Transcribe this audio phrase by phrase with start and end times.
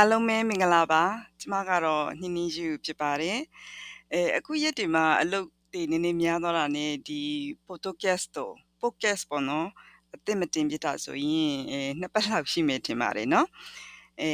[0.00, 1.02] အားလုံးပဲမင်္ဂလာပါ
[1.40, 3.38] ကျမကတော့နှင်းနှင်းယူဖြစ်ပါတယ်
[4.12, 7.22] အဲအခုရက်ဒီမှာအလုပ်တွေနည်းနည်းများသွားတာနဲ့ဒီ
[7.66, 9.68] podcast တော့ podcast ပေါ့နော်
[10.14, 13.48] အသစ်မတင်ပြတာဆိုရင်အဲနှစ်ပတ်လောက်ရှိမယ်ထင်ပါတယ်နော်
[14.20, 14.30] အဲ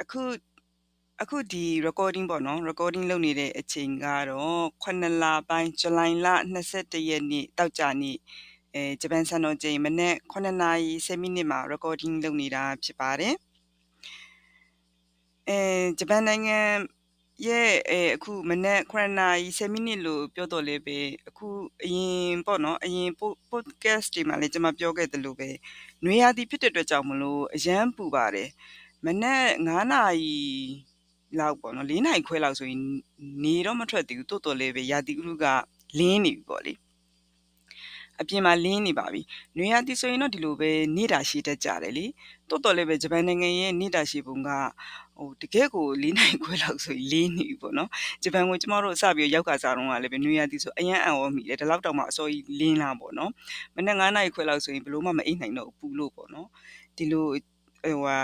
[0.00, 0.20] အခု
[1.22, 6.26] အခုဒီ recording ပေါ့နော် recording လုပ်နေတဲ့အချိန်ကတော့9လပိုင်းဇူလိုင်လ
[6.68, 8.16] 21ရက်နေ့တောက်ကြနေ့
[8.74, 13.36] အဲဂျပန်စံတော်ချိန်မနေ့9နာရီ10မိနစ်မှာ recording လုပ်နေတာဖြစ်ပါတယ်
[15.48, 15.58] အဲ
[15.98, 16.58] ဂျပန်နိုင်ငံ
[17.46, 20.98] ရဲ့အဲအခုမနေ့9နာရီ10မိနစ်လို့ပြောတော့လေပဲ
[21.28, 21.46] အခု
[21.84, 23.10] အရင်ပေါ့နော်အရင်
[23.50, 25.48] podcast တွေမှာလည်းကျွန်မပြောခဲ့သလိုပဲ
[26.04, 28.48] နွေရာသီဖြစ်တဲ့အတွက်ကြောင့်မလို့အရန်ပူပါတယ်
[29.06, 30.36] မနေ့9နာရီ
[31.38, 32.80] လောက်ပေါ့နော်4နာရီခွဲလောက်ဆိုရင်
[33.44, 35.46] နေတော့မထွက်သေးဘူးတိုးတော်လေးပဲရာသီဥတုက
[35.98, 36.72] လင်းနေပြီပေါ့လေ
[38.20, 39.22] အပြင်မှာလင်းနေပါပြီ။
[39.56, 42.06] နွေရာသီဆိုရင်တော့ဒီလိုပဲနေတာရှိတတ်ကြတယ်လေ။
[42.48, 44.50] တိုးတော်လည်းပဲဂျပန်နိုင်ငံရဲ့နေတာရှိပုံက
[45.16, 47.88] ဟိုတကယ်ကို၄နိုင်ခွဲလောက်ဆိုလေးနေပြီပေါ့နော်။
[48.22, 53.30] ဂျပန်ကိုကျမတို့စပြီးရောက်ကစားတော့ကလည်းပဲနွေရာသီဆိုအရန်အံ့ဩမိတယ်။ဒီလောက်တောင်မှအစောကြီးလင်းလာပေါ့နော်။
[53.76, 56.48] မနေ့9နိုင်ခွဲလောက်ဆိုရင်ဘလို့မှမအိပ်နိုင်တော့ဘူးပူလို့ပေါ့နော်။
[56.96, 57.26] ဒီလို
[57.84, 58.16] ဟိုဟာ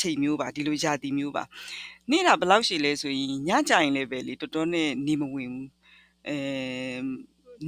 [0.00, 1.44] ချိန်မျိုးပါဒီလိုရာသီမျိုးပါ။
[2.10, 5.68] နေတာဘယ်လောက်ရှိလဲဆိုရင်ညကြရင်လည်းပဲလေတော်တော်နဲ့နေမဝင်ဘူး။
[6.28, 6.36] အဲ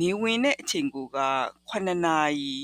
[0.01, 1.19] နေဝင်တဲ့အချိန်ကိုက
[1.71, 2.55] 9နာရီ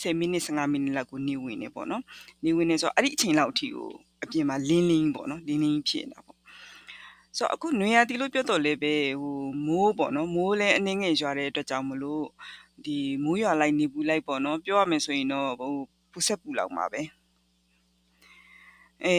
[0.00, 2.02] 10မိနစ်15မိနစ်လောက်ကိုနေဝင်နေပေါ့နော်
[2.44, 3.88] နေဝင်နေဆိုအဲ့ဒီအချိန်လောက်အထိကို
[4.22, 6.38] အပြင်မှာလင်းလင်းပေါ့နော်လင်းလင်းဖြစ်နေတာပေါ့
[7.36, 12.24] ဆိုတော့အခုနွေရာသီလို့ပြောတော့လေပဲဟိုမိုးပေါ့နော်မိုးလဲအနှင်းငယ်ရွာတဲ့အတွက်ကြောင့်မလို့
[12.84, 15.72] ဒီမိုးရွာလိုက်နေပူလိုက်ပေါ့နော်ပြောရမယ်ဆိုရင်တော့ဟို
[16.12, 17.02] ပူဆက်ပူလောက်မှာပဲ
[19.04, 19.16] အဲ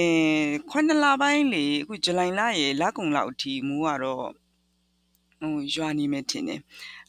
[0.69, 4.27] ခွန်းလပိုင်းလေအခုဇူလိုင်လရဲ့လကုံလောက်အထိမိုးကတော့
[5.40, 6.60] ဟိုရွာနေမယ်ထင်တယ်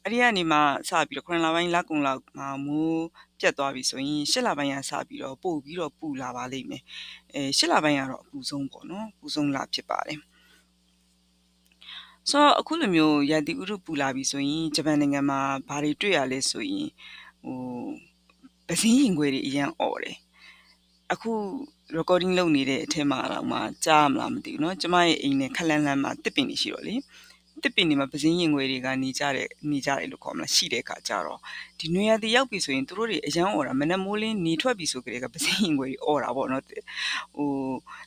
[0.03, 0.57] အဲ့ဒီကနေမှ
[0.89, 3.05] စပြီးတော့9လပိုင်းလကုံလောက်မှာမိုး
[3.39, 6.83] ပြတ်သွားပြီဆိုရင်10လပိုင်းကစပြီးတော့ပို့ပြီးတော့ပူလာပါလိမ့်မယ်
[7.33, 10.19] အဲ10လပိုင်းကတော့အပူဆုံးပေါ့နော်ပူဆုံးလာဖြစ်ပါတယ်
[12.29, 16.87] ဆိုတော့အခုလိုမျိုးရာသီဥတုပူလာပြီဆိုရင်ဂျပန်နိုင်ငံမှာဘာတွေတွေ့ရလဲဆိုရင်
[17.43, 17.57] ဟို
[18.67, 20.17] ပစင်းရင်ခွေတွေအရန်អော်တယ်
[21.11, 21.31] အခု
[21.97, 26.95] recording လုပ်နေတဲ့အထက်မှာတော့မှကြားမလားမသိဘူးเนาะကျမရဲ့အိမ်နဲ့ခလန်းလန်းမှာတစ်ပင်နေရှိတော့လေ
[27.63, 31.39] တစ်ပင်တွေမှာပစင်းရင်ငွေတွေကနေကြတဲ့နေကြတယ်လို့ခေါ်မလားရှိတဲ့အခါကျတော့
[31.79, 37.49] ဒီနွေရာသီရောက်ပြီဆိုရင်သူတို့တွေအရန်អော်တာမနက်မိုးလင်းနေထွက်ပြီဆိုကြတဲ့ကပစင်းရင်ငွေတွေអော်တာပေါ့နော်ဟို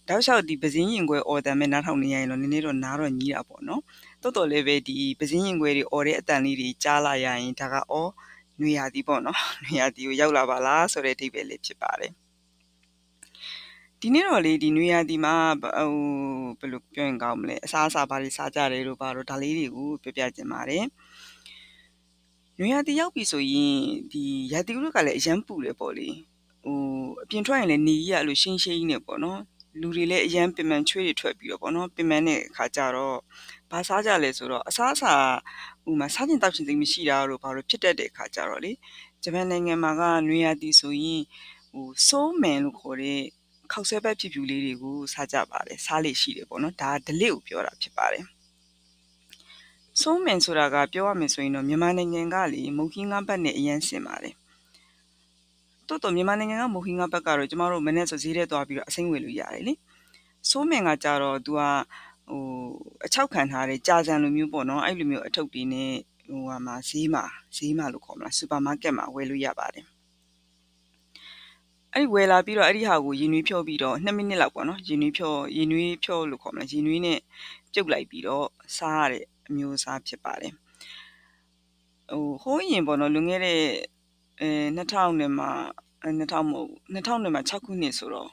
[0.09, 3.83] တောက်လျှောက်ဒီပစင်းရင်ငွေអော်တယ်မဲ့နားထောင်နေရရင်တော့နည်းနည်းတော့နားတော့ညီးတာပေါ့နော်
[4.23, 8.11] တော်တော်လေးပဲဒီပစင်းရင်ငွေတွေអော်တဲ့အတန်လေးတွေကြားလာရရင်ဒါကအော်
[8.61, 12.13] နွေရာသီပေါ့နော်နွေရာသီကိုရောက်လာပါလားဆိုတဲ့အဓိပ္ပာယ်လေးဖြစ်ပါတယ်
[14.04, 15.92] ဒီနေ့တော့လေဒီနွေရာသီမှာဟို
[16.60, 20.86] ဘယ်လိုပြောရင်ကောင်းမလဲအစားအစာဘာတွေစားကြတယ်လို့ဘာလို့ဒါလေးတွေကိုပြောပြချင်ပါတယ်
[22.58, 23.76] နွေရာသီရောက်ပြီဆိုရင်
[24.12, 24.24] ဒီ
[24.54, 26.08] ရာသီဥတုကလည်းအရန်ပူတယ်ပေါ့လေ
[26.64, 26.78] ဟို
[27.24, 29.40] အပြင်ထွက်ရင်လည်းနေရလို့ရှင်းရှင်းနေပေါ့နော်
[29.80, 33.18] လူတွေလည်းအရန်ပင်ပန်းချွေးတွေထွက်ပြီးတော့ပေါ့နော်ပင်ပန်းတဲ့အခါကျတော့
[33.72, 35.14] ဘာစားကြလဲဆိုတော့အစားအစာ
[35.84, 38.72] ဟိုမှာစားကျင်တောက်ချင်စိတ်မရှိတာလို့ဘာလို့ဖြစ်တတ်တဲ့အခါကျတော့လေ
[39.24, 41.24] ဂျပန်နိုင်ငံမှာကနွေရာသီဆိုရင်
[41.72, 43.22] ဟိုဆိုးမန်လို့ခေါ်တဲ့
[43.72, 48.26] ခောက်ဆွဲဘက်ဖြစ်ဖြူလေးတွေကိုစားကြပါတယ်စားလေရှိတယ်ပေါ့နော်ဒါဒလစ်ကိုပြောတာဖြစ်ပါတယ်
[50.02, 54.36] ဆုံးမင်ဆိုတာကပြောရမယ်ဆိုရင်တော့မြန်မာနိုင်ငံကလေမုတ်ခင်းငါးဘက်နဲ့အရန်ဆင်ပါတယ်
[55.88, 59.74] တော်တော်မြန်မာနိုင်ငံကမုတ်ခင်းငါးဘက်ကတော့ကျမတို့မနေ့ဆိုဈေးထဲသွားပြီးတော့အစိမ့်ဝယ်လို့ရတယ်လေ
[60.50, 61.62] ဆုံးမင်ကကြတော့ तू က
[62.30, 62.44] ဟို
[63.06, 65.92] အချောက်ခံထားတဲ့ကြာစံလိုမျိုးပေါ့နော်အဲ့လိုမျိုးအထုပ်တွေနဲ့
[66.30, 67.24] ဟိုဟာမှာဈေးမှာ
[67.58, 69.86] ဈေးမှာလို့ခေါ်မလားစူပါမားကတ်မှာဝယ်လို့ရပါတယ်
[71.94, 77.20] အဲ့ဒီဝယ်လာပြီးတော့အဲ့ဒီဟာကိုရင်နွေးဖြောပြီးတော့2မိနစ်လောက်ပေါ့နော်ရင်နွေးဖြောရင်နွေးဖြောလို့ခေါ်မလားရင်နွေးနဲ့
[77.74, 78.46] ပြုတ်လိုက်ပြီးတော့
[78.78, 80.54] စားရတဲ့အမျိုးအစားဖြစ်ပါတယ်
[82.12, 83.60] ဟိုဟိုးရင်ပေါ့နော်လွန်ခဲ့တဲ့
[84.42, 85.48] အဲ2000နဲ့မှ
[86.04, 88.32] 2000မဟုတ်2000နဲ့မှ6ခုနှစ်ဆိုတော့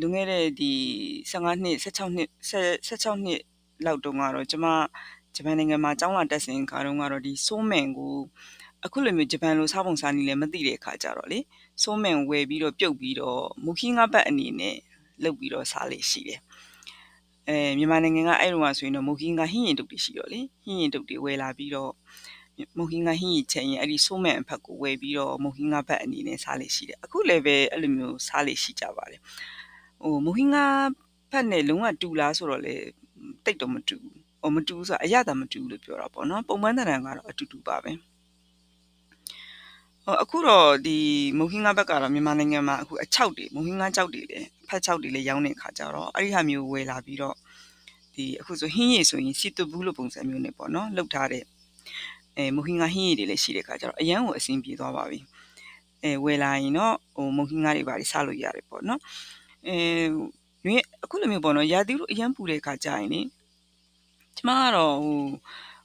[0.00, 0.72] လွန်ခဲ့တဲ့ဒီ
[1.30, 2.28] 15နှစ်16နှစ်
[2.88, 3.40] 16နှစ်
[3.86, 4.66] လောက်တုန်းကတော့ကျမ
[5.34, 8.14] ဂျပန်နိုင်ငံမှာကျောင်းလာတက်စဉ်ခါတုန်းကတော့ဒီဆိုးမန်ကို
[8.84, 11.38] အခုလိုမျိုးဂျပန်လိုစားပုံစားနည်းလည်းမသိတဲ့အခါကြတော့လေ
[11.82, 14.76] ဆိုးမန်ဝယ်ပြီးတော့ပြုတ်ပြီးတော့မူခင်းငါဘတ်အနေနဲ့
[15.24, 16.40] လုပ်ပြီးတော့စားလေရှိတယ်
[17.48, 21.92] အဲမြန်မာနိုင်ငံကအဲ့လိုမှဆိုရင်တော့မူခင်းကဟင်းရင်တုတ်တွေရှိတော့လေဟင်းရင်တုတ်တွေဝယ်လာပြီးတော့
[22.78, 29.20] မုတ်ဟင်းကဟင်းရီချင်ရင်အဲ့ဒီဆိုးမဲ့အဖက်ကိုဝယ်ပြီးတော့မုတ်ဟင်းကဘက်အနေနဲ့စားလေရှိတယ်အခုလည်းပဲအဲ့လိုမျိုးစားလေရှိကြပါတယ်
[30.02, 30.58] ဟိုမုတ်ဟင်းက
[31.30, 32.74] ဘက်နဲ့လုံးဝတူလားဆိုတော့လေ
[33.44, 37.90] တိတ်တော့မတူဘူးဟိုမတူဆိုတာအရသာမတူလို့ပြောတာပေါ့နော်ပုံမှန်တန်ကတော့အတူတူပါပဲ
[40.22, 40.98] အခုတော့ဒီ
[41.38, 47.36] မုန်ဟင်းငါဘက်ကတော့မြန်မာနိုင်ငံမှာအခုအချောက်တွေမုန်ဟင်းငါကြောက်တွေလည်းဖတ်ချောက်တွေလည်းရောင်းနေခါကြတော့အဲ့ဒီဟာမျိုးဝယ်လာပြီးတော့
[48.14, 51.44] ဒီအခုဆိုဟင်းရည်ဆိုရင်စီတူဘူးလို့ပုံစံမျိုးနဲ့ပေါ့နော်လောက်ထားတဲ့
[52.36, 55.18] အဲမုန်ဟင်းငါဟင်းရည်တွေလည်းရှိတဲ့ခါကြတော့အရန်ကိုအဆင်ပြေသွားပါပြီ
[56.02, 59.00] အဲဝယ်လာရင်တော့ဟိုမုန်ဟင်းငါတွေပါလိစားလို့ရတယ်ပေါ့နော်
[59.68, 59.76] အဲ
[60.64, 60.74] နွေ
[61.04, 63.20] အခုလိုမျိုးပေါ့နော်ရာသီဥတုအရန်ပူတဲ့အခါကြာရင်လေ
[64.36, 65.18] ကျမကတော့ဟို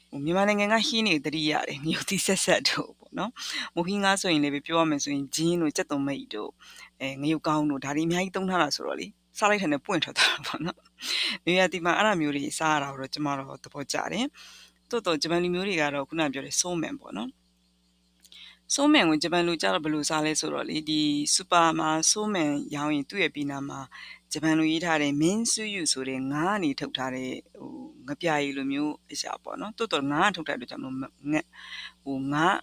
[0.09, 3.31] ဟိုမြန်မာနိုင်ငံကဟင်းနေတတိရတယ်ငရုတ်သီးဆက်ဆက်တို့ပေါ့ နော်
[3.75, 6.51] မုဟင်းငါဆိုရင်လည်းပြောရမယ်ဆိုရင်ဂျင်းတို့စက်သွန်မိတ်တို့
[7.01, 9.07] အဲငရုတ်ကောင်းတို့ဒါတွေအများကြီးသုံးထားတာဆိုတော့လေ
[9.37, 10.77] စားလိုက်တဲ့နဲ့ပွင့်ထွက်သွားတာပေါ့နော်။
[11.45, 14.25] နေရာဒီမှာအဲ့လိုမျိုးတွေစားရတာတော့ကျမတို့သဘောကျတယ်။
[14.89, 17.29] တိုးတော့ဂျပန်လူမျိုးတွေကတော့ခုနပြောတဲ့ဆိုးမန်ပေါ့နော်။
[18.73, 21.01] ဆိုးမန်ကိုဂျပန်လူကြတော့ဘယ်လိုစားလဲဆိုတော့လေဒီ
[21.35, 23.79] စူပါမှာဆိုးမန်ရောင်းရင်သူ့ရဲ့ပြည်နာမှာ
[24.31, 27.73] ဂျပန်လူရေးထားတဲ့မင်းဆူယူဆိုတဲ့ငါးအနေထုတ်ထားတဲ့ဟို
[28.07, 30.95] ငပြာရည်လိုမျိုးအရာပေါ့နော်တိုးတော့ငါးထုတ်ထားတဲ့ကြောင့်မလို့
[31.31, 31.45] ငက်
[32.03, 32.57] ဟိုငါး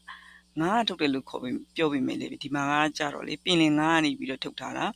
[0.61, 4.87] ငါးထုတ်တယ်လို့ခေါ်ပြီးပြောပြီးမယ်လေဒီမှာငါးကြတော့လေပင်လင်ငါးနေပြီးတော့ထုတ်ထားတာ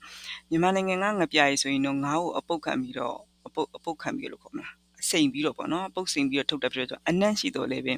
[0.51, 3.17] မြန်မာနိုင်ငံကငပြားရီဆိုရင်တော့ငါးကိုအပုတ်ခံပြီးတော့
[3.47, 4.75] အပုတ်အပုတ်ခံပြီးလို့ခေါ်မလား
[5.11, 7.95] စိန်ပြီးတော့ပေါ့နော်အပုတ်စိန်ပြီးတော့ထုတ်တယ်ပြီးတော့အနံ့ရှိတော့လေပဲ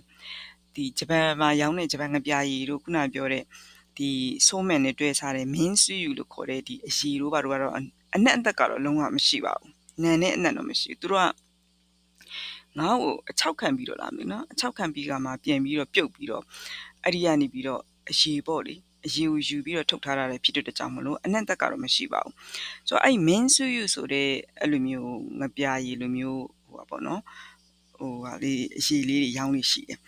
[0.75, 3.45] ဒီဂျပန်မှာရောင်းတဲ့ဂျပန်ငပြားရီတို့ခုနပြောတဲ့
[3.97, 4.11] ဒီ
[4.47, 7.75] ဆိုးမန်နဲ့တွဲစားတဲ့မင်းဆူယူလို့ခေါ်တဲ့ဒီအရီတို့ဘာတို့ကတော့
[8.15, 9.71] အနက်အသက်ကတော့လုံးဝမရှိပါဘူး
[10.03, 11.47] နန်နဲ့အနက်တော့မရှိဘူးသူတို့က
[12.79, 16.45] ငါ့ကိုအချောက်ခံပြီးတော့လာမယ်နော်အချောက်ခံပြီးကမှပြင်ပြီးတော့ပြုတ်ပြီးတော့
[17.07, 18.75] အဲ့ဒီကနေပြီးတော့အရေပေါ့လေ
[19.07, 22.35] အရေကိုယူပြီးတော့ထုတ်ထားတာလည်းဖြစ်တဲ့ကြောင့်မလို့အနက်သက်ကတော့မရှိပါဘူး
[22.89, 24.31] ဆိုတော့အဲ့မင်းဆူယူဆိုတဲ့
[24.61, 27.23] အဲ့လိုမျိုးငပြာရည်လိုမျိုးဟိုပါပေါ့နော်
[27.99, 29.99] ဟိုဟာလေးအရေလေးတွေရောင်းနေရှိတယ်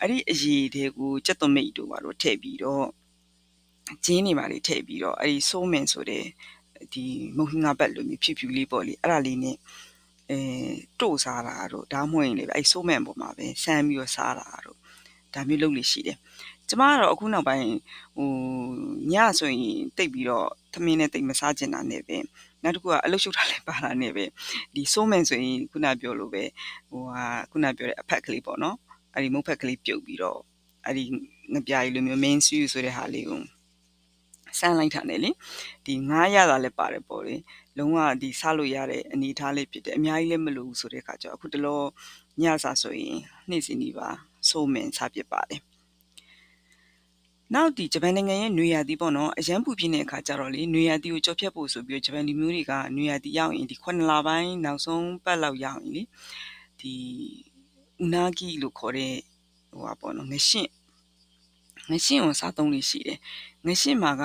[0.00, 2.86] အဲ့ဒီအရေတွေကိုကြက်သွမိတ်တို့ပါတော့ထည့်ပြီးတော့
[4.04, 6.24] ဂျင်းနေပါလေးထည့်ပြီးတော့အဲ့ဒီဆိုးမင်ဆိုတဲ့
[6.92, 7.04] ဒီ
[7.36, 9.56] မုံဟင်းငါဘက်လိုမျိုးဖြူဖြူလေးပေါ့လေအဲ့ဒါလေးနဲ့
[10.30, 10.38] အဲ
[11.00, 14.78] တို့စားတာတို့ဒါမှမဟုတ်ရင်လေအဲ့ဆိုးမန်ပေါ်မှာပဲဆမ်းပြီးတော့စားတာတို့
[15.34, 16.18] ဒါမျိုးလုပ်လို့ရှိတယ်
[16.68, 17.66] ကျမကတော့အခုနောက်ပိုင်း
[18.16, 18.28] ဟို
[19.12, 22.16] ညဆိုရင်တိတ်ပြီးတော့သမင်းနဲ့တိတ်မစားကျင်တာနဲ့ပဲ
[22.62, 24.24] နောက်တစ်ခုကအလုရှုပ်တာလည်းပါတာနဲ့ပဲ
[24.74, 26.42] ဒီဆိုးမန်ဆိုရင်ခုနပြောလို့ပဲ
[26.90, 28.76] ဟိုဟာခုနပြောတဲ့အဖက်ကလေးပေါ့နော်
[29.14, 30.40] အဲ့ဒီမုတ်ဖက်ကလေးပြုတ်ပြီးတော့
[30.86, 31.04] အဲ့ဒီ
[31.54, 33.40] ငပြားကြီးလိုမျိုး main suit ဆိုတဲ့ဟာလေးကို
[34.58, 35.30] စမ်းလိုက်တာနဲ့လေ
[35.86, 37.34] ဒီငားရတာလည်းပါတယ်ပေါ့လေ
[37.78, 41.80] လုံးဝဒီစားလို့ရတဲ့အနေအထားလေးဖြစ်တယ်အများကြီးလည်းမလိုဘူးဆိုတဲ့အခါကျတော့အခုတလော
[42.42, 43.16] ညစာဆိုရင်
[43.50, 44.08] နေ့စဉ်ဒီပါ
[44.50, 45.60] ဆိုမင်စားဖြစ်ပါတယ်
[47.54, 56.02] နောက်ဒီဂျပန်နိုင်ငံရဲ့နွေရာသီပေါ့နော်အရန်ပူပြင်းတဲ့အခါကျတော့လေနွေရာသီကိုကြော်ဖြတ်ဖို့ဆိုပြီးဂျပန်လူမျိုးတွေကနွေရာသီရောက်ရင်ဒီ9လပိုင်းနောက်ဆုံးပတ်လောက်ရောက်ရင်လေ
[56.80, 56.94] ဒီ
[58.04, 59.14] ဥနာဂီလို့ခေါ်တဲ့
[59.70, 60.70] ဟိုပါပေါ့နော်ငရှင့်
[61.90, 63.18] ငရှင့်ကိုစားသုံးလို့ရှိတယ်
[63.66, 64.24] ငရှင့်မှာက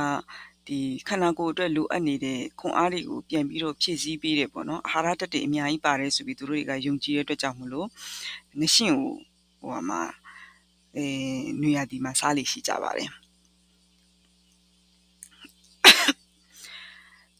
[0.67, 7.87] ဒီခန္ဓာကိုယ်အတွက်လိုအပ်နေတဲ့ခွန်အားတွေကိုပြန်ပြီးတော့ဖြည့်ဆည်းပေးတယ်ပေါ့နော်အာဟာရဓာတ်တွေအများကြီးပါတယ်ဆိုပြီးသူတို့တွေကယုံကြည်တဲ့အတွက်ကြောင့်မလို့
[8.59, 9.13] ငရှင့်ကို
[9.61, 10.01] ဟိုမှာ
[10.95, 11.05] အဲ
[11.61, 13.09] နွေရာသီမှာစားလိရှိကြပါတယ်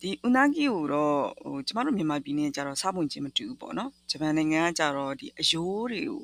[0.02, 6.24] ဒီဥနာဂီကိုတော့ဟိုကျမတို့မြန်မာပြည်နဲ့ကြတော့စားပုံချင်းမတူဘူးပေါ့နော်ဂျပန်နိုင်ငံကကြတော့ဒီအယိုးတွေကို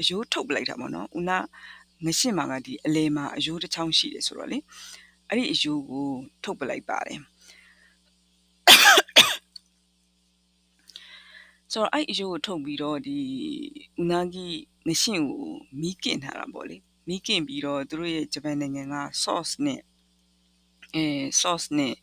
[0.00, 1.38] အယိုးထုတ်ပလိုက်တာပေါ့နော်ဥနာ
[2.04, 4.58] ငရှင်းမှာကဒီအလဲမှာအယိုးတစ်ချောင်းရှိတယ်ဆိုတော့လေ
[5.28, 6.08] အဲ့ဒီအယိုးကို
[6.44, 7.18] ထုတ်ပလိုက်ပါတယ်
[11.72, 13.18] ဆိုတော့အဲ့အယိုးကိုထုတ်ပြီးတော့ဒီ
[14.02, 14.71] ဥနာဂီင
[15.02, 15.44] ရှင်းကို
[15.80, 16.76] မီးကင်ထားတာပေါ့လေ
[17.08, 19.80] မီးကင်ပြီးတော့သူတို့ရဲ့ဂျပန်နိုင်ငံက sauce နဲ့
[20.94, 21.06] အဲ
[21.40, 21.94] sauce နဲ့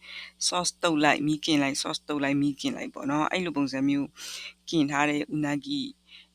[0.48, 4.10] sauce တုပ်လိုက်မီးကင်လိုက် sauce တုပ်လိုက်မီးကင်လိုက်ပေါ့နော်အဲ့လိုပုံစံမျိုး
[4.70, 5.80] ကင်ထားတဲ့ဥနာဂီ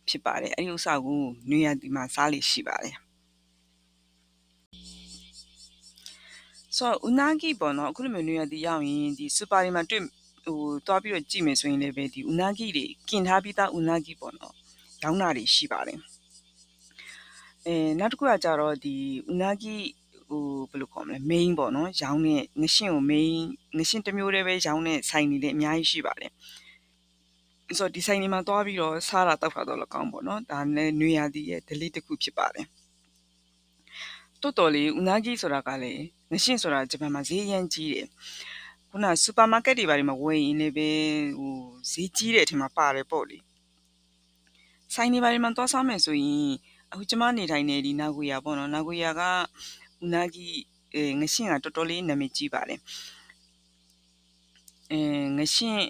[0.09, 2.97] ဖြစ်ပါတယ်အဲ့ဒီဥစ္စာကိုနွေရာသီမှာစားလိရှိပါတယ်
[6.77, 10.03] ဆိုတော့ဥနာဂီပေါ့နော်အခုလိုမျိုးနွေရာသီရောက်ရင်ဒီစူပါတွေမှာတွေ့
[10.45, 14.55] ဟိုတွားပြီးတော့ကြည့်မယ်ဆိုရင်လည်းပဲဒီဥနာဂီတွေကင်ထားပြီးသားဥနာဂီပေါ့နော်
[15.03, 15.99] ရောင်းတာတွေရှိပါတယ်
[17.67, 18.95] အဲနောက်တစ်ခုကကြတော့ဒီ
[19.31, 19.75] ဥနာဂီ
[20.29, 23.35] ဟိုဘယ်လိုခေါ်မလဲ main ပေါ့နော်ရောင်းတဲ့ငရှင်းကို main
[23.77, 26.31] ငရှင်းတစ်မျိုးတည်းပဲရောင်းတဲ့ဆိုင်တွေလည်းအများကြီးရှိပါတယ်
[27.79, 32.67] ဆိုတော့ဒီဆိုင်တွေမှာသွားပြီးတော့စားတာတောက်တာတော့လည်းကောင်းပေါ့နော်ဒါနဲ့နွေရာသီရဲ့ delay တစ်ခုဖြစ်ပါတယ်
[34.43, 36.03] တော်တော်လေးဦးနာဂီဆိုတာကလည်း
[36.33, 38.07] ငရှင်းဆိုတာဂျပန်မှာဈေးရမ်းကြီးတယ်
[38.91, 40.89] ခုနစူပါမားကတ်တွေဘာတွေမှာဝယ်ရင်လည်းပဲ
[41.39, 41.55] ဟို
[41.91, 43.39] ဈေးကြီးတဲ့အထင်မှာပါတယ်ပေါ့လေ
[44.95, 46.53] ဆိုင်တွေဘာတွေမှာသွားစားမယ်ဆိုရင်
[46.95, 50.47] အခုကျမနေထိုင်နေဒီနာဂူယာပေါ့နော်နာဂူယာကဦးနာဂီ
[50.95, 52.81] အဲငရှင်းကတော်တော်လေးနာမည်ကြီးပါတယ်
[54.91, 55.01] အဲ
[55.39, 55.85] ငရှင်း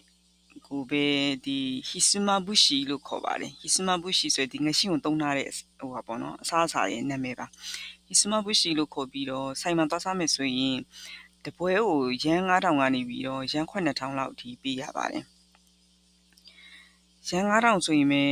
[0.66, 1.04] ကိုပဲ
[1.44, 1.58] ဒီ
[1.88, 7.46] ဟီစမာဘူရှီလို့ခေါ်ပါတယ်ဟီစမာဘူရှီဆိုဒီငရှင်းကိုတုံးထားတဲ့ဟိုပါပေါ့နော်အစားအစာရဲ့နာမည်ပါ
[8.06, 10.76] ဟီစမာဘူရှီလို့ခေါ်ပြီးတော့ဆိုင်မှာသွားစားမယ်ဆိုရင်
[11.44, 15.24] တပွဲကိုရန်9000ကနေပြီးတော့ရန်9000လောက်အထိပေးရပါတယ်
[17.28, 18.22] ရန်9000ဆိုရင်ပဲ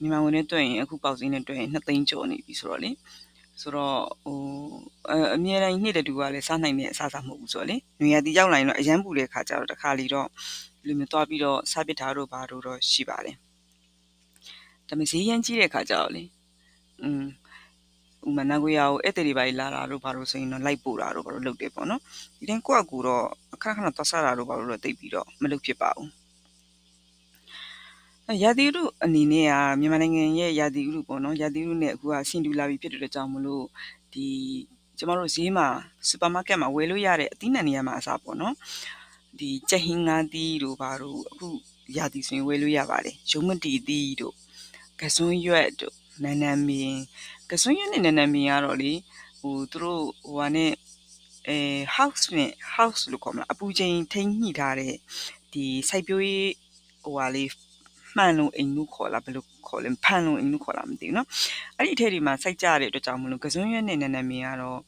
[0.00, 2.90] မြန်မာငွေနဲ့တွက်ရင်အခုပေါက်စင်းနဲ့တွက်ရင်2သိန်းကျော်နေပြီဆိုတော့လေ
[3.60, 4.38] ဆိုတော့ဟို
[5.34, 10.28] အမြဲတမ်းနေ့တတူကလည်းစားနိုင်တဲ့အစားအစာမဟုတ်ဘူးဆိုတော့လေငွေရတီရောက်လာရင်တော့အရန်ပူတဲ့ခါကျတော့တခါလီတော့
[10.80, 13.36] ဒီလိုမျိုးသွားပြီးတော့စားပစ်ထားတို့ဘာတို့တော့ရှိပါတယ်
[14.88, 16.22] ဒါပေမဲ့ဈေးရန်ကြီးတဲ့ခါကျတော့လေ
[17.02, 17.24] อืม
[18.28, 22.00] ဥမနာကိုရအောင်အဲ့တရီပါလာတာတို့ဘာလို့ဆိုရင်တော့လိုက်ပို့တာတို့ဘာလို့လုပ်တယ်ပေါ့နော်
[22.38, 23.24] ဒီတိုင်းကိုယ့်အကူတော့
[23.54, 26.25] အခက်ခဏသွားစားတာတို့ဘာလို့တော့တိတ်ပြီးတော့မလုပ်ဖြစ်ပါဘူး
[28.34, 33.64] ရာသီဥတုအနေနဲ့က မြန်မာနိုင်ငံရဲ့ ရာသီဥတုပေါ့နော် ရာသီဥတုနဲ့ အခုက ဆင်တူလာပြီဖြစ်တဲ့အတွက်ကြောင့်မလို့
[34.12, 34.26] ဒီ
[34.98, 35.66] ကျမတို့ဈေးမှာ
[36.08, 38.54] စူပါမားကတ်မှာ ဝယ်လို့ရတဲ့ အသီးနှံတွေမှာအစားပေါ့နော်
[39.38, 41.48] ဒီကြက်ဟင်းငါးသီးတို့ ဘာတို့ အခု
[41.96, 44.34] ရာသီဆိုရင် ဝယ်လို့ရပါတယ် ရုံးမတီသီးတို့
[45.00, 47.00] ကစွန်းရွက်တို့နန်းနန်းမင်း
[47.50, 48.92] ကစွန်းရွက်နဲ့နန်းနန်းမင်းကတော့လေ
[49.40, 50.72] ဟို သူတို့ ဟိုဟာနဲ့
[51.48, 51.58] အဲ
[51.96, 54.94] house နဲ့ house လို့ခေါ်မလား အပူချိန်ထိန်းညှိထားတဲ့
[55.52, 56.52] ဒီ စိုက်ပျိုးရေး
[57.02, 57.48] ဟိုဟာလေး
[58.17, 61.27] မှန်လို့အိမ်လို့ခေါ်လားဘယ်လိုခေါ်လဲဖန်လို့အိမ်လို့ခေါ်လားမသိဘူးเนาะ
[61.77, 64.79] အဲ့ဒီထဲဒီမှာစိုက်ကြတဲ့အတွက်ကြောင့်မလို့ကစွန်းရွက်နဲ့နန်းနန်းမင်းကတော့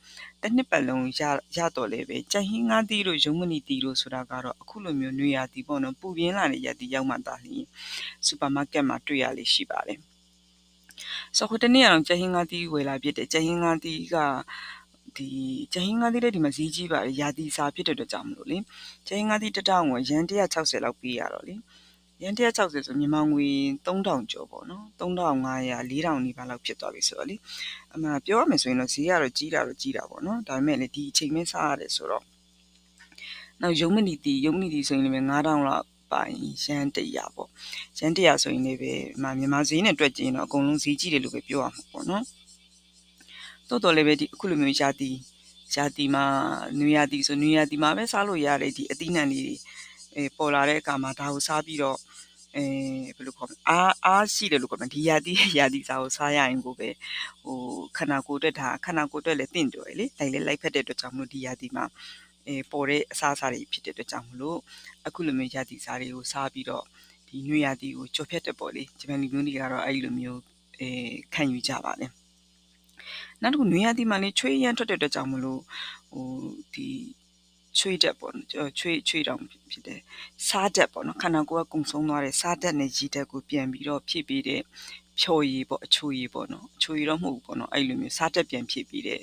[0.42, 1.22] တစ်နှစ်ပတ်လုံးရ
[1.58, 7.66] ရတော့လေပဲကြက်ဟင်းငါးသီးတို့ရုံမနီသီးတို့ဆိုတာကတော့အခုလိုမျိုးနွေရာသီပေါ့နော်ပူပြင်းလာတဲ့ရာသီရောက်မှသာလျှင်
[8.26, 10.00] စူပါမားကတ်မှာတွေ့ရလေရှိပါတယ်
[11.38, 14.18] ဆိုတော့တနေ့အောင်ကြက်ဟင်းငါးသီးဝယ်လာပြစ်တယ်ကြက်ဟင်းငါးသီးက
[15.18, 15.30] ဒီ
[15.74, 18.58] ကျဟင်းငါးသီးလေးဒီမှာဈေးကြီးပါတယ်ရာသီစာဖြစ်တဲ့အတွက်ကြောင့်မလို့လေ
[19.08, 21.56] ကျဟင်းငါးသီးတစ်တောင်ကိုရန်160လောက်ပေးရတော့လေ
[22.23, 23.49] ရန်160ဆိုမြန်မာငွေ
[23.87, 27.37] 3000ကျော်ပေါ့နော်3500 4000နီးပါးလောက်ဖြစ်သွားပြီဆိုတော့လေ
[27.95, 32.25] အမှပြောရမယ်ဆိုရင်တော့ဈေးကတော့ကြီးတာတော့ကြီးတာပေါ့နော်ဒါပေမဲ့လေဒီအချိန်မဲစားရတယ်ဆိုတော့
[33.63, 36.35] နောက်ယုံမနီတီယုံမနီတီဆိုရင်လည်း9000လောက်ပိုင်
[36.65, 37.49] ရန်100ပေါ့
[37.99, 42.25] ရန်100ဆိုရင်လည်းပဲမြန်မာဈေးနဲ့တွက်ကြည့်ရင်တော့အကုန်လုံးဈေးကြီးတယ်လို့ပဲပြောရမှာပေါ့နော်
[43.69, 45.11] တော်တော်လည်းပဲဒီအခုလိုမျိုးရာသီ
[45.75, 46.25] ရာသီမှာ
[46.79, 49.57] နွေရာသီဆိုနွေရာသီမှာပဲစားလို့ရတယ်ဒီအသီးနှံလေးတွေ
[50.17, 51.99] အဲပေါ်လာတဲ့အခါမှာဒါကိုစားပြီးတော့
[52.57, 52.65] အဲ
[53.17, 56.89] ဘယ်လိုခေါ်မလဲအားအားရှိတယ်လို့ခေါ်မှာဒီရာသီရာသီစားကိုစားရရင်ကိုပဲ
[57.43, 57.59] ဟို
[57.97, 61.85] ခန္ဓာကိုယ်အတွက်ဒါခန္ဓာကိုယ်အတွက်လည်းတင့်တော်ရယ်လေတိုင်းလည်းလိုက်ဖက်တဲ့အတွက်ကြောင့်မလို့ဒီရာသီမှာ
[62.47, 64.59] အဲပေါ်တဲ့အစားအစာတွေဖြစ်တဲ့အတွက်ကြောင့်မလို့
[65.07, 66.85] အခုလိုမျိုးရာသီစားတွေကိုစားပြီးတော့
[67.29, 70.41] ဒီနွေရာသီကိုကြော်ဖြတ်တဲ့ပေါ့လေဂျပန်လူမျိုးတွေကတော့အဲ့လိုမျိုး
[70.81, 70.89] အဲ
[71.35, 72.11] ခံယူကြပါတယ်
[73.43, 75.61] နောက်တစ်ခုနွေရာသီမှာလေချွေးရမ်းထွက်တဲ့အတွက်ကြောင့်မလို့
[76.13, 76.27] ဟို
[76.75, 76.89] ဒီ
[77.79, 80.01] ချွေးတက်ပေါ့နော်ချွေးချွေးတောင်ဖြစ်တယ်
[80.49, 84.63] စားတက်ပေါ့နော်ခန္ဓာကိုယ်ကကုံဆုံးသွားတဲ့စားတက်နဲ့ရည်တက်ကိုပြန်ပြီးတော့ဖြည့်ပေးတဲ့
[85.21, 89.23] ဖြော်ရည်ပေါ့အချိုရည်ပေါ့နော်အချိုရည်တော့မဟုတ်ဘူးပေါ့နော်အဲ့လိုမျိုးစားတက်ပြန်ဖြည့်ပေးတဲ့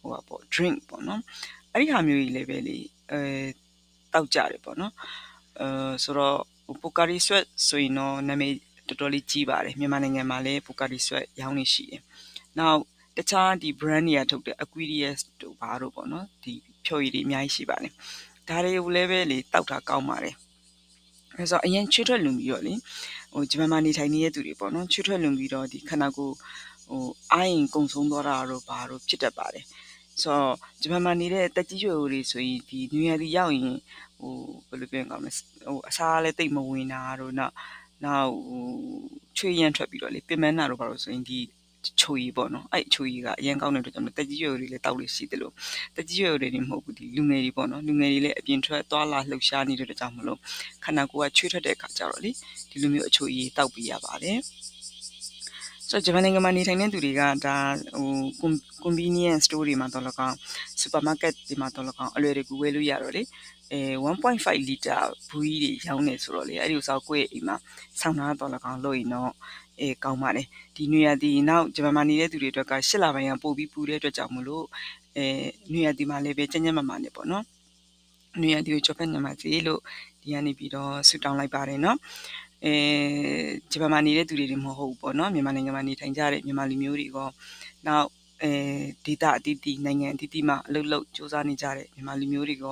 [0.00, 1.20] ဟိုပါပေါ့ drink ပေါ့နော်
[1.72, 2.78] အဲ့ဒီဟာမျိုးကြီးလည်းပဲလေ
[3.10, 3.20] အဲ
[4.12, 4.92] တောက်ကြတယ်ပေါ့နော်
[5.60, 6.38] အဲဆိုတော့
[6.82, 8.54] ပိုကာရီဆွက်ဆိုရင်တော့နာမည်
[8.88, 12.02] တော်တော်လေးကြီးပါတယ်မြန်မာနိုင်ငံမှာလည်းပိုကာရီဆွက်ရောင်းနေရှိတယ်
[12.58, 12.80] နောက်
[13.16, 16.52] တခြားဒီ brand တွေကထုတ်တဲ့ Aquarius တို့ဘာတို့ပေါ့နော်ဒီ
[16.86, 17.92] ဖြော်ရည်တွေအများကြီးရှိပါတယ်
[18.48, 20.34] ဒါတွေကိုလည်းပဲလေတောက်တာကောင်းပါတယ်
[21.36, 22.74] အဲဆိုအရင်ချွေးထွက်လွန်ပြီးတော့လေ
[23.32, 26.34] ဟိုဂျပန်မှာနေထိုင်နေတဲ့သူတွေပေါ့နော်ချွေးထွက်လွန်ပြီးတော့ဒီခန္ဓာကိုယ်
[26.88, 29.64] ဟိုအာရင်ကုံဆုံးသွားတာတို့ဘာတို့ဖြစ်တတ်ပါတယ်
[30.22, 33.78] ဆိုတော့ဂျပန်မှာနေတဲ့တက်ကြီးရွယ်တွေဆိုရင်ဒီနွေရာသီရောက်ရင်
[34.18, 34.34] ဟို
[34.68, 35.30] ဘယ်လိုပြောရမလဲ
[35.66, 37.54] ဟိုအစားလည်းတိတ်မဝင်တာတို့နောက်
[38.04, 38.64] နောက်ဟို
[39.36, 41.38] ချွေးရမ်းထွက်ပြီးတော့လေပင်မနာတို့ဘာလို့ဆိုရင်ဒီ
[42.00, 45.52] ချိုရီပေါ့နော်အဲ့ချိုရီကအရင်ကောင်းတဲ့အတွက်ကြောင့်တက်ကြီးရွယ်တွေလည်းတောက်လို့ရှိတယ်လို့
[45.96, 50.38] တက်ကြီးရွယ်တွေနေမဟုတ်ဘူးဒီလူငယ်တွေပေါ့နော်လူငယ်တွေလည်းအပြင်ထွက်သွားလာလှုပ်ရှားနေတဲ့အတွက်ကြောင့်မလို့
[50.84, 52.30] ခန္ဓာကိုယ်ကချွေးထွက်တဲ့အခါကျတော့လေ
[52.70, 54.38] ဒီလိုမျိုးအချိုရီတောက်ပြရပါတယ်
[55.88, 57.56] ဆိုတော့ဂျပန်နိုင်ငံမှာနေထိုင်တဲ့သူတွေကဒါ
[58.40, 58.50] ဟို
[58.84, 60.34] convenience store တွေမှာတော့လကောင်
[60.80, 63.22] supermarket တွေမှာတော့လကောင်အလွယ်တကူဝယ်လို့ရတော့လေ
[63.72, 67.56] အဲ1.5လီတာဘူးကြီးတွေရောင်းနေဆိုတော့လေအဲ့ဒီဥစားကိုယ့်ရဲ့အိမ်မှာ
[68.00, 69.30] ဆောင်းထားတော့လကောင်လို့ရင်တော့
[69.80, 70.46] အဲကောင်းပါတယ်
[70.76, 74.64] ဒီနွေရာသီနောက်ဂျပန်မှာနေတဲ့သူတွေအတွက်ကရှစ်လပိုင်းကပို့ပြီးပူတဲ့အတွက်ကြောင့်မလို့
[75.16, 75.26] အဲ
[75.72, 77.44] နွေရာသီမှာလည်းပဲကျဉ်းကျဉ်းမမာနေပေါ့နော်
[78.40, 79.80] နွေရာသီကိုကြော်ဖက်ညမှာစီလို့
[80.22, 81.98] ဒီကနေပြီးတော့ဆူတောင်းလိုက်ပါတယ်နော်
[82.64, 82.74] အဲ
[83.72, 87.18] ဂျပန်မှာနေတဲ့သူတွေတွေမဟုတ်ဘူးပေါ့နော်မြန်မာနိုင်ငံမှာနေထိုင်ကြတဲ့မြန်မာလူမျိုးတွေက
[87.86, 88.06] နောက်
[88.42, 88.52] အဲ
[89.06, 92.66] ဒေတာအတီးတီနိုင်ငံအတီးတီမှာအလုပ်လုပ်စူးစမ်းနေကြတဲ့မြန်မာလူမျိုးတွေက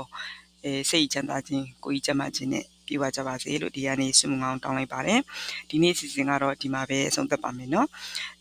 [0.65, 5.20] အဲစိတ်ချမ်းသာခြင်းကိုယ်ကြီးကျန်းမာခြင်းနဲ့ ပြေဝကြပါစေလို့ဒီကနေ့ဆုမငောင်းတောင်းလိုက်ပါတယ်
[5.70, 7.88] ဒီနေ့အစီအစဉ်ကတော့ဒီမှာပဲအဆုံးသတ်ပါမယ်เนาะ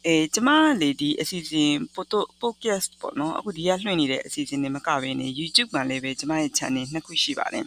[0.06, 0.48] အဲကျမ
[0.82, 7.64] လေဒီအစီအစဉ် photo podcast ပေါ့เนาะအခုဒီကလွှင့်နေတဲ့အစီအစဉ်တွေမကဘဲね YouTube မှာလည်းပဲကျမရဲ့ channel နှစ်ခုရှိပါတယ်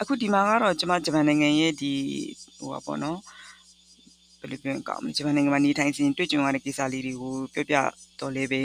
[0.00, 1.92] အခုဒီမှာကတော့ကျမဂျပန်နိုင်ငံရဲ့ဒီ
[2.58, 3.18] ဟိုပါပေါ့နော်
[4.40, 7.76] ဘယ်လိုပြောကောင်းမလဲဂျပန်နိုင်ငံမှာနေထိုင်စဉ်တွေ့ကြုံရတဲ့ကိစ္စလေးတွေကိုပြောပြ
[8.20, 8.60] တော့လဲပဲ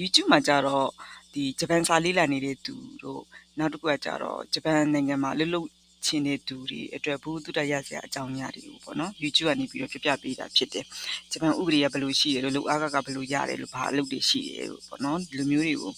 [0.00, 0.86] YouTube မှာကြတော့
[1.34, 3.22] ဒီဂျပန်စာလေးလာနေတဲ့သူတို့
[3.58, 5.68] နောက်တစ်ခုကကြတော့ဂျပန်နိုင်ငံမှာလှုပ်လှုပ်
[6.05, 10.85] ချင်းတဲ့သူတွေအတွက်ဘူးတုတရစရာအကြောင်းအရာတွေကိုပေါ့နော် YouTube ကနေပြီးတော့ပြပြပေးတာဖြစ်တယ်
[11.31, 15.93] ဂျပန်ဥပဒေကဘယ်လိုရှိတယ်လို့လုံအားကကဘယ်လိုရတယ်လို့ဘာအလုပ်တွေရှိတယ်လို့ပေါ့နော်ဒီလိုမျိုးတွေကို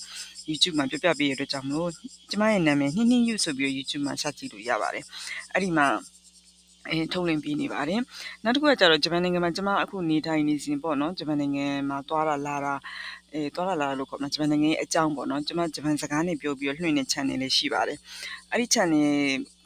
[0.49, 1.89] YouTube မှာပြပြပေးရတဲ့ကြောင့်မလို့
[2.31, 5.03] ကျမရဲ့နာမည်နှင်းနှင်းယူဆိုပြီးတော့ YouTube မှာဆက်ကြည့်လို့ရပါတယ်
[5.53, 5.87] အဲ့ဒီမှာ
[6.91, 8.01] အဲထုတ်လင်းပေးနေပါတယ်
[8.43, 12.73] နောက်တစ်ခုကကျတော့ဂျပန်နိုင်ငံမှာကျမအခုနေထိုင်နေစဉ်ပေါ့နော်ဂျပန်နိုင်ငံမှာသွားတာလာတာ
[13.36, 17.98] အဲ အဲသွားလာလာလို့ခေါ်မှာဂျပန်နိုင်ငံရဲ့အကြောင်းပေါ့နော်ကျွန်မဂျပန်စကားနဲ့ပြောပြီးတော့လွှင့်တဲ့ channel လေးရှိပါတယ်
[18.50, 19.04] အဲ့ဒီ channel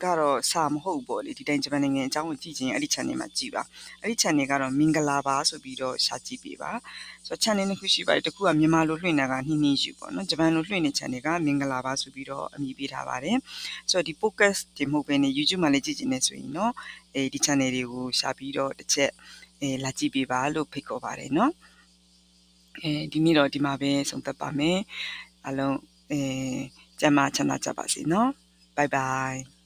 [0.04, 3.62] ကတော့စာမဟုတ်ပေါ့လေဒီတိုင်းဂျပန်နိုင်ငံအကြောင်းကိုကြည့်ချင်အဲ့ဒီ channel မှာကြည့်ပါ
[4.02, 6.70] အဲ့ဒီ channel ကတော့မင်္ဂလာပါဆိုပြီးတော့ရှာကြည့်ပေးပါ
[7.26, 13.36] ဆိုတော့ channel နှစ်ခုရှိပါတယ်တစ်ခုကမြန်မာလိုလွှင့်တာကနှင်းနှင်းယူပေါ့နော်ဂျပန်လိုလွှင့်တဲ့ channel ကမင်္ဂလာပါဆိုပြီးတော့အမည်ပေးထားပါတယ်
[13.90, 16.72] ဆိုတော့ဒီ podcast ဒီမဟုတ်ဘဲနဲ့ YouTube မှာလည်းကြည့်ချင်နေဆိုရင်တော့
[17.14, 19.10] အဲဒီ channel တွေကိုရှာပြီးတော့တစ်ချက်
[19.62, 21.50] အဲလာကြည့်ပေးပါလို့ဖိတ်ခေါ်ပါတယ်เนาะ
[22.79, 24.79] အဲဒီနေ့တော့ဒီမှာပဲဆုံးသက်ပါမယ်
[25.45, 25.77] အားလုံး
[26.11, 26.21] အဲ
[26.99, 28.29] ကျမ်းမာချမ်းသာကြပါစေနော်
[28.75, 29.60] bye bye